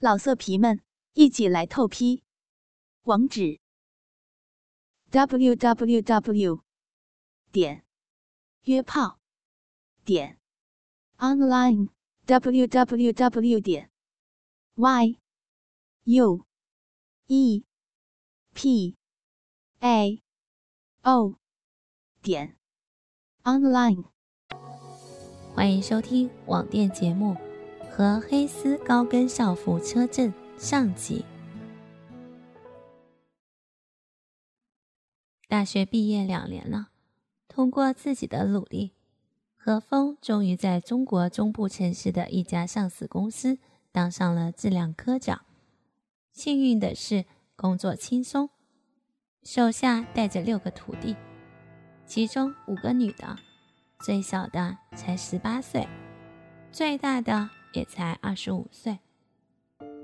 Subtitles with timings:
[0.00, 0.80] 老色皮们，
[1.14, 2.22] 一起来透批！
[3.02, 3.58] 网址
[5.10, 6.62] ：w w w
[7.50, 7.84] 点
[8.62, 9.18] 约炮
[10.04, 10.38] 点
[11.16, 11.88] online
[12.26, 13.90] w w w 点
[14.76, 15.18] y
[16.04, 16.46] u
[17.26, 17.64] e
[18.54, 18.96] p
[19.80, 20.22] a
[21.02, 21.34] o
[22.22, 22.56] 点
[23.42, 24.04] online。
[25.56, 27.47] 欢迎收听网店节目。
[27.98, 31.24] 和黑丝高跟校服车震上集。
[35.48, 36.90] 大学毕业两年了，
[37.48, 38.92] 通过自己的努力，
[39.56, 43.58] 何峰终于在中国中部城市的一家上市公司
[43.90, 45.44] 当上了质量科长。
[46.30, 47.24] 幸运的是，
[47.56, 48.48] 工作轻松，
[49.42, 51.16] 手下带着六个徒弟，
[52.06, 53.36] 其中五个女的，
[53.98, 55.88] 最小的才十八岁，
[56.70, 57.57] 最大的。
[57.72, 58.98] 也才二十五岁，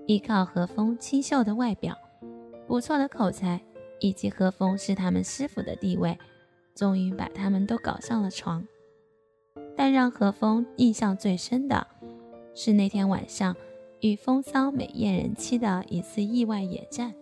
[0.07, 1.97] 依靠何风清秀的外表、
[2.67, 3.61] 不错的口才，
[4.01, 6.19] 以及何风是他们师傅的地位，
[6.75, 8.67] 终于把他们都搞上了床。
[9.77, 11.87] 但让何风印象最深的
[12.55, 13.57] 是那天晚上
[14.01, 17.13] 与风骚美艳人妻的一次意外野战。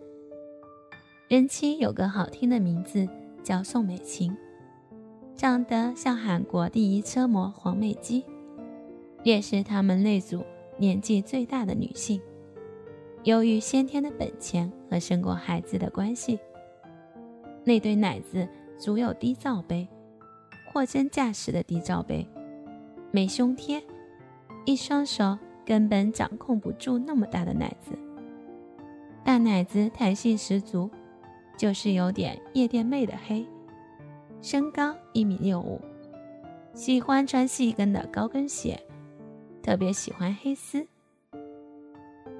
[1.27, 3.07] 人妻有个好听的名字
[3.43, 4.35] 叫宋美琴，
[5.35, 8.23] 长得像韩国第一车模黄美姬。
[9.23, 10.43] 也是他们那组
[10.77, 12.21] 年纪最大的女性。
[13.23, 16.37] 由于先天的本钱和生过孩子的关系，
[17.63, 19.87] 那对奶子足有低罩杯，
[20.71, 22.27] 货真价实的低罩杯，
[23.11, 23.81] 没胸贴，
[24.65, 27.97] 一双手根本掌控不住那么大的奶子。
[29.23, 30.89] 大奶子弹性十足，
[31.57, 33.45] 就是有点夜店妹的黑。
[34.41, 35.79] 身高一米六五，
[36.73, 38.77] 喜欢穿细跟的高跟鞋。
[39.63, 40.85] 特别喜欢黑丝，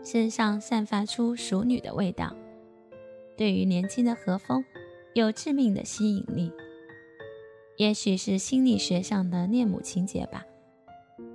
[0.03, 2.35] 身上散发出熟女的味道，
[3.37, 4.63] 对于年轻的何风
[5.13, 6.51] 有致命的吸引力。
[7.77, 10.43] 也许是心理学上的恋母情节吧。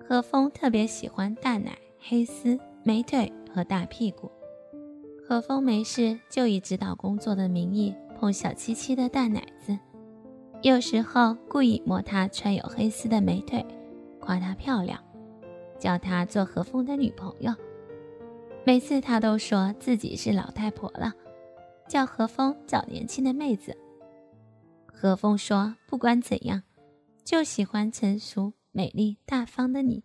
[0.06, 4.30] 何风特别喜欢大奶、黑丝、美腿和大屁股。
[5.26, 9.78] 何风没事就以指导工作的名义碰小七七的大奶子，
[10.62, 13.64] 有时候故意摸她穿有黑丝的美腿，
[14.20, 15.02] 夸她漂亮。
[15.78, 17.54] 叫她做何风的女朋友，
[18.64, 21.12] 每次她都说自己是老太婆了，
[21.88, 23.76] 叫何风找年轻的妹子。
[24.86, 26.62] 何风说不管怎样，
[27.24, 30.02] 就喜欢成熟、美丽、大方的你。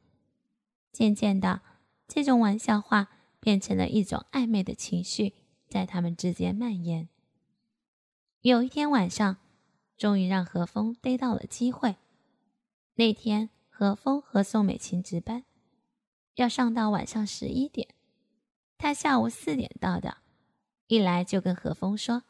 [0.91, 1.61] 渐渐的，
[2.07, 5.33] 这种玩笑话变成了一种暧昧的情绪，
[5.67, 7.09] 在他们之间蔓延。
[8.41, 9.37] 有一天晚上，
[9.97, 11.95] 终于让何风逮到了机会。
[12.95, 15.43] 那天，何风和宋美琴值班。
[16.35, 17.89] 要上到晚上十一点，
[18.77, 20.17] 他下午四点到的，
[20.87, 22.23] 一来就跟何峰说：“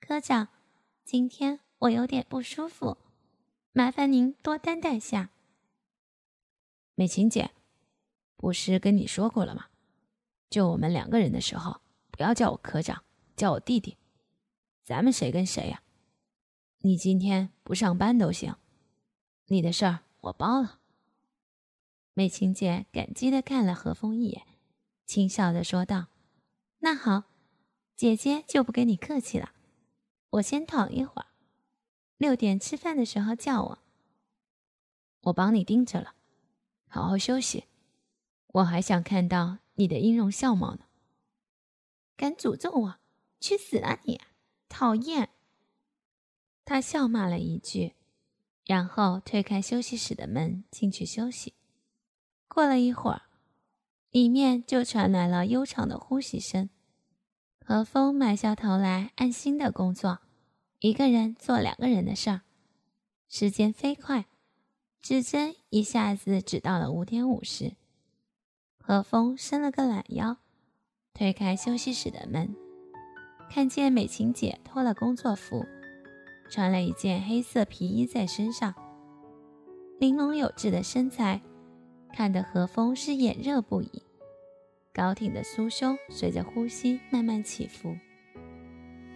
[0.00, 0.48] 科长，
[1.04, 2.96] 今天我有点不舒服，
[3.72, 5.30] 麻烦您多担待下。”
[6.94, 7.50] 美琴姐，
[8.36, 9.66] 不是跟你说过了吗？
[10.48, 11.80] 就我们两个人的时候，
[12.12, 13.02] 不要叫我科长，
[13.34, 13.96] 叫我弟弟。
[14.84, 15.82] 咱们谁跟谁呀？
[16.78, 18.54] 你今天不上班都行，
[19.46, 20.78] 你的事儿我包了。
[22.16, 24.46] 美琴姐感激地看了何风一眼，
[25.04, 26.06] 轻笑着说道
[26.78, 27.24] ：“那好，
[27.96, 29.52] 姐姐就不跟你客气了。
[30.30, 31.26] 我先躺一会儿，
[32.16, 33.78] 六点吃饭的时候叫我。
[35.22, 36.14] 我帮你盯着了，
[36.86, 37.64] 好好休息。
[38.46, 40.84] 我还想看到你的音容笑貌呢。
[42.16, 42.98] 敢诅咒我，
[43.40, 44.20] 去死啊你！
[44.68, 45.30] 讨厌！”
[46.64, 47.94] 他笑骂了一句，
[48.64, 51.54] 然后推开休息室的门进去休息。
[52.48, 53.22] 过了一会儿，
[54.10, 56.70] 里面就传来了悠长的呼吸声。
[57.66, 60.20] 何风埋下头来，安心的工作，
[60.80, 62.42] 一个人做两个人的事儿。
[63.28, 64.26] 时间飞快，
[65.00, 67.72] 指针一下子指到了五点五十。
[68.78, 70.36] 何风伸了个懒腰，
[71.14, 72.54] 推开休息室的门，
[73.50, 75.64] 看见美琴姐脱了工作服，
[76.50, 78.74] 穿了一件黑色皮衣在身上，
[79.98, 81.40] 玲珑有致的身材。
[82.14, 84.00] 看得何风是眼热不已，
[84.92, 87.98] 高挺的酥胸随着呼吸慢慢起伏，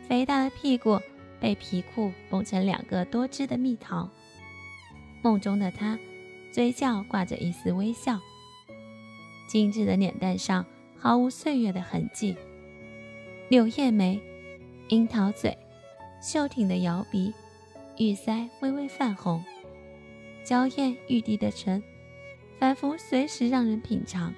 [0.09, 0.99] 肥大的屁股
[1.39, 4.11] 被皮裤绷成两个多汁的蜜桃。
[5.23, 5.97] 梦中的他，
[6.51, 8.19] 嘴角挂着一丝微笑，
[9.47, 10.67] 精致的脸蛋上
[10.97, 12.37] 毫无岁月的痕迹，
[13.49, 14.21] 柳叶眉，
[14.89, 15.57] 樱桃嘴，
[16.21, 17.33] 秀挺的摇鼻，
[17.97, 19.45] 玉腮微微泛红，
[20.43, 21.81] 娇艳欲滴的唇。
[22.59, 24.35] 仿佛随时让人品尝。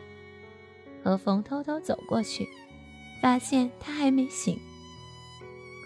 [1.03, 2.47] 何风偷偷走过去，
[3.23, 4.59] 发现他还没醒。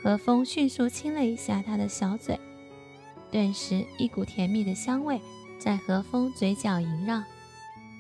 [0.02, 2.38] 何风迅速亲了一下他的小嘴，
[3.31, 5.20] 顿时一股甜蜜的香味
[5.58, 7.22] 在何风嘴角萦绕。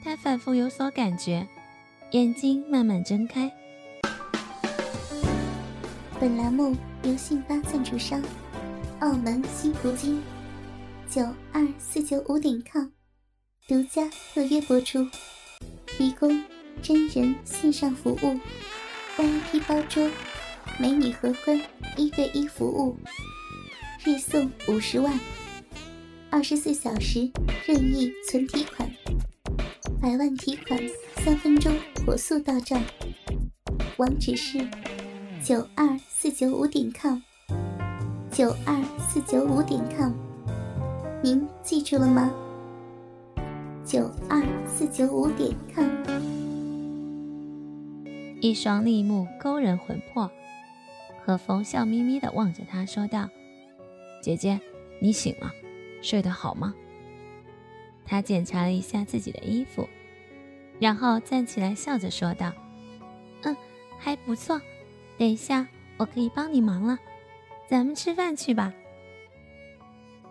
[0.02, 1.46] 他仿佛有所感觉，
[2.10, 3.50] 眼睛慢慢睁开。
[6.20, 8.20] 本栏目由信发赞助商，
[9.00, 10.20] 澳门新葡京
[11.08, 11.22] 九
[11.52, 12.86] 二四九五点 com
[13.66, 14.02] 独家
[14.34, 15.08] 特约播出，
[15.86, 16.44] 提供。
[16.82, 18.38] 真人线上服务
[19.16, 20.10] ，VIP 包桌，
[20.78, 21.58] 美女合欢
[21.96, 22.94] 一对一服务，
[24.04, 25.18] 日送五十万，
[26.28, 27.30] 二十四小时
[27.64, 28.90] 任意存提款，
[29.98, 30.78] 百万提款
[31.24, 31.74] 三分钟
[32.04, 32.82] 火速到账，
[33.96, 34.58] 网址是
[35.42, 37.18] 九二四九五点 com，
[38.30, 38.78] 九二
[39.08, 40.12] 四九五点 com，
[41.22, 42.30] 您记住了吗？
[43.84, 45.86] 九二四九五点 com。
[48.40, 50.30] 一双丽目勾人魂魄，
[51.22, 53.28] 何风笑眯眯的望着他，说道
[54.22, 54.58] ：“姐姐，
[55.00, 55.52] 你醒了，
[56.00, 56.74] 睡得好吗？”
[58.06, 59.86] 他检查了一下自己的衣服，
[60.80, 62.52] 然后站起来，笑着说道
[63.44, 63.54] ：“嗯，
[63.98, 64.58] 还不错。
[65.18, 66.98] 等一下，我可以帮你忙了，
[67.68, 68.72] 咱们吃饭去吧。”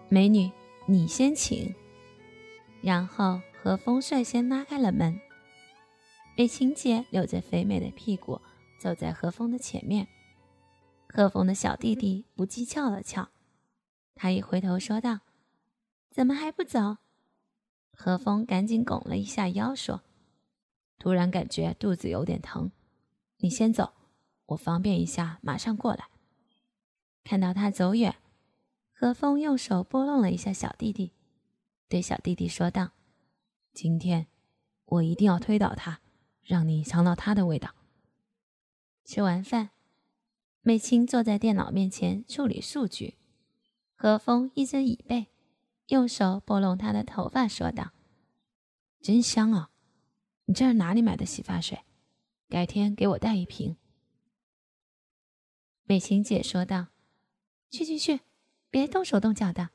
[0.09, 0.50] 美女，
[0.88, 1.71] 你先请。
[2.83, 5.18] 然后何风率先拉开了门。
[6.35, 8.41] 美琴姐扭着肥美的屁股
[8.77, 10.09] 走在何风的前面，
[11.07, 13.30] 何风的小弟弟不羁翘了翘，
[14.13, 15.21] 他一回头说道
[16.12, 16.97] ：“怎么还不走？”
[17.95, 20.01] 何风赶紧拱了一下腰说
[21.00, 22.69] ：“突然感觉肚子有点疼，
[23.38, 23.94] 你先走，
[24.47, 26.09] 我方便一下，马上过来。”
[27.24, 28.18] 看到他走远，
[28.91, 31.13] 何风用手拨弄了一下小弟弟，
[31.94, 32.94] 对小弟弟说道
[33.72, 34.25] ：“今天
[34.86, 36.01] 我一定要推倒他。”
[36.42, 37.75] 让你尝到他的味道。
[39.06, 39.69] 吃完饭，
[40.62, 43.19] 美青坐在电脑面前处理数据。
[43.94, 45.28] 何风一着椅背，
[45.90, 47.92] 用手拨弄她的头发，说道
[49.00, 49.69] ：“真香啊！
[50.46, 51.84] 你这是哪里买的洗发水？
[52.50, 53.78] 改天给我带一瓶。”
[55.86, 56.88] 美琴姐说道
[57.69, 58.22] ：“去去去，
[58.72, 59.69] 别动手动脚的，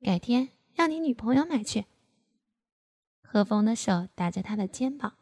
[0.00, 1.86] 改天让你女朋友买去。”
[3.22, 5.14] 何风的手搭着她的肩膀。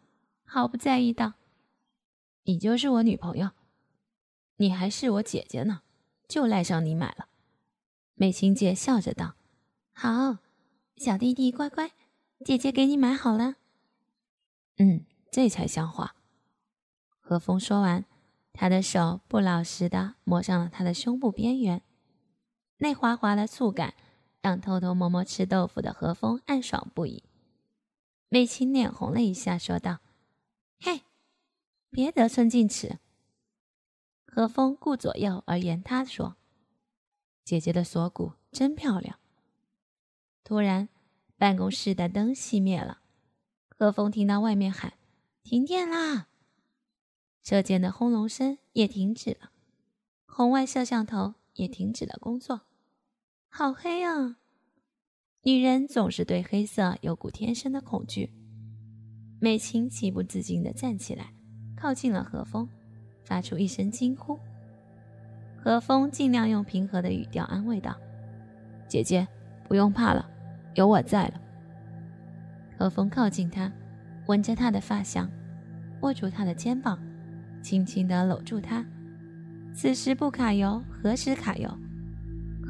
[0.51, 1.35] 毫不在意道
[2.45, 3.51] ：“你就是我女朋友，
[4.57, 5.83] 你还是我姐姐呢，
[6.27, 7.29] 就赖上你买了。”
[8.17, 9.35] 美琴姐笑着道
[9.93, 10.39] ：“好，
[10.97, 11.93] 小弟弟乖乖，
[12.47, 13.57] 姐姐给你买好了。”
[14.81, 16.17] 嗯，这才像话。
[17.21, 18.07] 何风说完，
[18.55, 21.83] 他的手不老实的摸上了他的胸部边缘，
[22.79, 23.93] 那滑滑的触感
[24.41, 27.25] 让偷偷摸摸吃豆腐的何风暗爽不已。
[28.29, 30.01] 美琴脸红了一下，说道。
[30.81, 31.03] 嘿，
[31.91, 32.99] 别得寸进尺。
[34.27, 36.37] 何风顾左右而言他，说
[37.45, 39.19] ：“姐姐的锁骨真漂亮。”
[40.45, 40.89] 突然，
[41.37, 43.01] 办公室的灯熄灭了。
[43.69, 44.93] 何风听到外面喊
[45.43, 46.29] ：“停电啦！”
[47.43, 49.51] 车间的轰隆声也停止了，
[50.27, 52.61] 红外摄像头也停止了工作。
[53.51, 54.37] 好黑啊！
[55.43, 58.31] 女人总是对黑色有股天生的恐惧。
[59.41, 61.33] 美琴情不自禁地站起来，
[61.77, 62.69] 靠近了何风，
[63.25, 64.39] 发出一声惊呼。
[65.57, 67.97] 何风尽量用平和的语调安慰道
[68.87, 69.27] ：“姐姐，
[69.67, 70.29] 不用怕了，
[70.75, 71.41] 有我在了。”
[72.79, 73.73] 何风靠近她，
[74.27, 75.29] 闻着她的发香，
[76.03, 76.97] 握住她的肩膀，
[77.61, 78.87] 轻轻地搂住她。
[79.75, 81.69] 此时不卡油，何时卡油？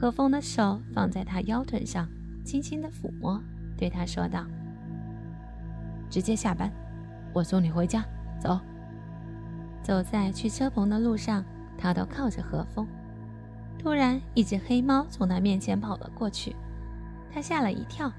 [0.01, 2.09] 何风的手放在她腰臀上，
[2.45, 3.43] 轻轻地抚摸，
[3.77, 4.47] 对她说道。
[6.09, 6.71] 直接下班，
[7.33, 8.05] 我送你回家。
[8.39, 8.61] 走。
[9.83, 11.45] 走在去车棚的路上，
[11.77, 12.87] 他都靠着何风。
[13.79, 16.55] 突然，一只黑猫从他面前跑了过去，
[17.33, 18.13] 他吓了一跳，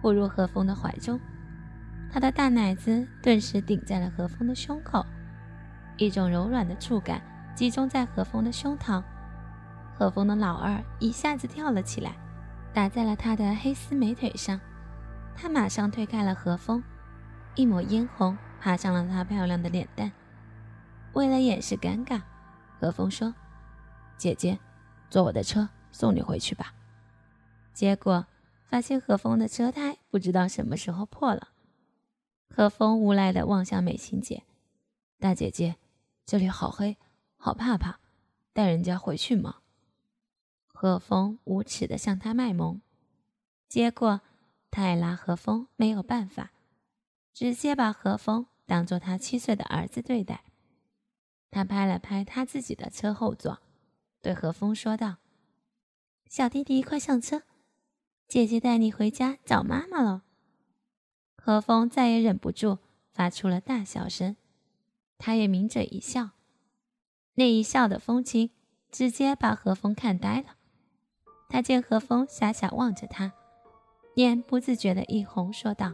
[0.00, 1.18] 扑入何风的怀中。
[2.12, 5.04] 他的大奶子顿时顶在了何风的胸口，
[5.96, 7.20] 一种柔软的触感
[7.54, 9.02] 集中在何风的胸膛。
[10.00, 12.16] 何风的老二一下子跳了起来，
[12.72, 14.58] 打在了他的黑丝美腿上。
[15.36, 16.82] 他马上推开了何风。
[17.54, 20.10] 一抹嫣红爬上了他漂亮的脸蛋。
[21.12, 22.22] 为了掩饰尴尬，
[22.80, 23.34] 何风说
[24.16, 24.58] ：“姐姐，
[25.10, 26.72] 坐我的车送你回去吧。”
[27.74, 28.24] 结果
[28.70, 31.48] 发现何风的车胎不知道什么时候破了。
[32.48, 34.44] 何风无奈地望向美琴姐
[35.20, 35.76] ：“大姐姐，
[36.24, 36.96] 这里好黑，
[37.36, 37.98] 好怕怕，
[38.54, 39.56] 带人家回去吗？”
[40.80, 42.80] 何风无耻地向他卖萌，
[43.68, 44.22] 结果
[44.70, 46.52] 泰拉和风没有办法。
[47.34, 50.42] 直接把何风当做他七岁的儿子对待。
[51.50, 53.60] 他拍了拍他自己的车后座，
[54.22, 55.18] 对何风说道
[56.30, 57.42] ：“小弟弟，快上车，
[58.26, 60.22] 姐姐带你回家找妈妈了。”
[61.36, 62.78] 何风再也忍不住，
[63.12, 64.34] 发出了大笑声。
[65.18, 66.30] 他也抿嘴一笑，
[67.34, 68.48] 那一笑的风情，
[68.90, 70.56] 直接把何风看呆了。
[71.50, 73.32] 他见何风傻傻望着他，
[74.14, 75.92] 脸不自觉的一红，说道：“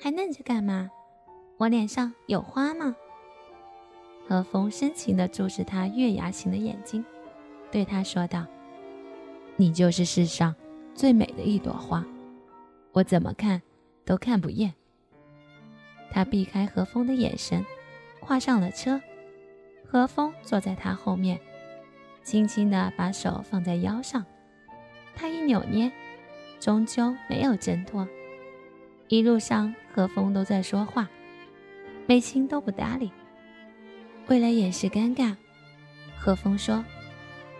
[0.00, 0.90] 还愣着干嘛？
[1.58, 2.96] 我脸上有花吗？”
[4.26, 7.04] 何风深情地注视他月牙形的眼睛，
[7.70, 8.46] 对他说道
[9.56, 10.54] ：“你就是世上
[10.94, 12.04] 最美的一朵花，
[12.92, 13.60] 我怎么看
[14.04, 14.72] 都看不厌。”
[16.10, 17.64] 他避开何风的眼神，
[18.20, 19.00] 跨上了车。
[19.86, 21.38] 何风坐在他后面，
[22.22, 24.24] 轻轻地把手放在腰上，
[25.20, 25.92] 他一扭捏，
[26.58, 28.08] 终究没有挣脱。
[29.08, 31.06] 一路上，何风都在说话，
[32.06, 33.12] 美青都不搭理。
[34.28, 35.36] 为了掩饰尴尬，
[36.16, 36.82] 何风说：“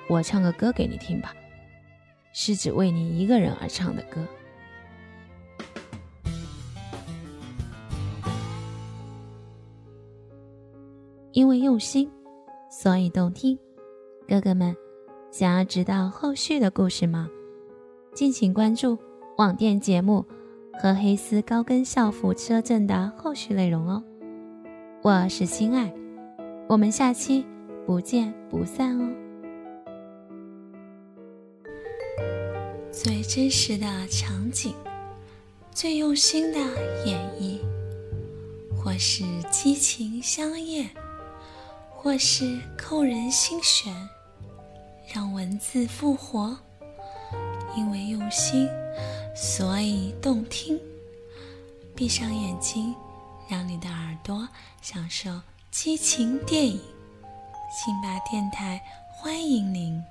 [0.08, 1.34] 我唱个歌给你听吧，
[2.32, 4.26] 是只为你一个人而唱的歌。
[11.32, 12.10] 因为用心，
[12.70, 13.58] 所以动听。
[14.26, 14.74] 哥哥们，
[15.30, 17.28] 想要知道后续的故事吗？
[18.14, 18.98] 敬请关注
[19.38, 20.24] 网店节目
[20.80, 24.02] 和黑丝高跟校服车震的后续内容哦。
[25.02, 25.92] 我是心爱。”
[26.68, 27.44] 我们下期
[27.84, 29.12] 不见不散哦！
[32.92, 34.72] 最真实的场景，
[35.72, 36.58] 最用心的
[37.04, 37.58] 演绎，
[38.76, 40.88] 或是激情相艳，
[41.90, 43.92] 或是扣人心弦，
[45.12, 46.56] 让文字复活。
[47.76, 48.68] 因为用心，
[49.34, 50.80] 所以动听。
[51.94, 52.94] 闭上眼睛，
[53.48, 54.48] 让你的耳朵
[54.80, 55.30] 享受。
[55.70, 56.80] 激情电影，
[57.70, 60.02] 辛巴电台欢迎您，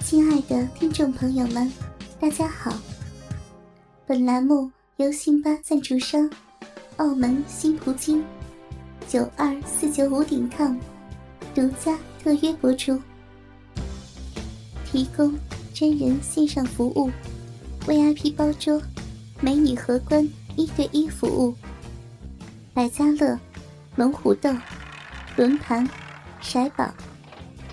[0.00, 1.70] 亲爱的听众朋友们，
[2.18, 2.72] 大家好。
[4.06, 6.30] 本栏目由辛巴赞助商
[6.96, 8.24] 澳门新葡京
[9.06, 10.78] 九二四九五点 com
[11.54, 12.98] 独家特约播出，
[14.90, 15.34] 提供
[15.74, 17.10] 真人线上服务
[17.86, 18.80] ，VIP 包桌，
[19.40, 20.26] 美女荷官
[20.56, 21.54] 一对一服务。
[22.72, 23.38] 百家乐、
[23.96, 24.50] 龙虎斗、
[25.36, 25.86] 轮盘、
[26.42, 26.92] 骰宝、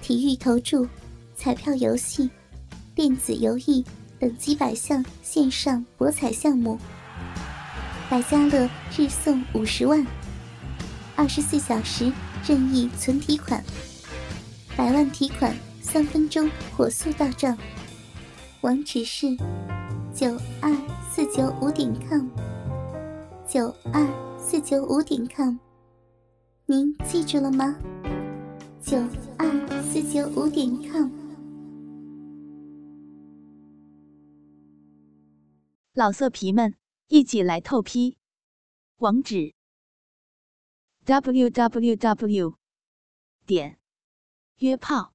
[0.01, 0.85] 体育投注、
[1.35, 2.29] 彩票游戏、
[2.93, 3.83] 电子游艺
[4.19, 6.77] 等几百项线上博彩项目。
[8.09, 10.05] 百家乐日送五十万，
[11.15, 12.11] 二十四小时
[12.45, 13.63] 任意存提款，
[14.75, 15.55] 百万提款
[15.95, 17.57] 三分钟火速到账。
[18.63, 19.27] 网址是
[20.13, 20.27] 九
[20.61, 20.69] 二
[21.09, 22.27] 四九五点 com，
[23.47, 24.25] 九二。
[24.37, 25.57] 四九五点 com，
[26.65, 27.79] 您记住了吗？
[28.81, 28.97] 九
[29.37, 31.09] 二四九五点 com，
[35.93, 36.75] 老色皮们
[37.07, 38.17] 一起来透批，
[38.97, 39.55] 网址
[41.05, 42.55] ：w w w
[43.45, 43.79] 点
[44.57, 45.14] 约炮